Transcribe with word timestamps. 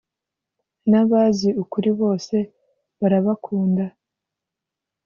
N 0.89 0.91
abazi 1.01 1.49
ukuri 1.63 1.89
bose 2.01 2.35
barabakunda 2.99 3.85